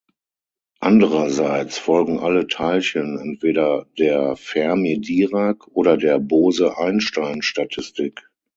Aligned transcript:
Andererseits 0.79 1.77
folgen 1.77 2.17
alle 2.17 2.47
Teilchen 2.47 3.19
entweder 3.19 3.85
der 3.99 4.35
Fermi-Dirac- 4.35 5.67
oder 5.67 5.95
der 5.95 6.17
Bose-Einstein-Statistik. 6.17 8.19